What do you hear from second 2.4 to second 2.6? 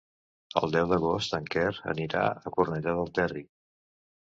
a